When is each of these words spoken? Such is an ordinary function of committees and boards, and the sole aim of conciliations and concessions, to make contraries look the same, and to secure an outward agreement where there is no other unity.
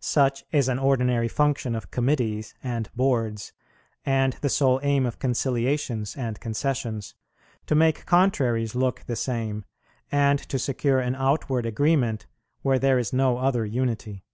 Such 0.00 0.44
is 0.50 0.66
an 0.68 0.80
ordinary 0.80 1.28
function 1.28 1.76
of 1.76 1.92
committees 1.92 2.52
and 2.64 2.90
boards, 2.96 3.52
and 4.04 4.32
the 4.40 4.48
sole 4.48 4.80
aim 4.82 5.06
of 5.06 5.20
conciliations 5.20 6.16
and 6.16 6.40
concessions, 6.40 7.14
to 7.66 7.76
make 7.76 8.04
contraries 8.04 8.74
look 8.74 9.04
the 9.06 9.14
same, 9.14 9.64
and 10.10 10.40
to 10.40 10.58
secure 10.58 10.98
an 10.98 11.14
outward 11.14 11.64
agreement 11.64 12.26
where 12.62 12.80
there 12.80 12.98
is 12.98 13.12
no 13.12 13.36
other 13.38 13.64
unity. 13.64 14.24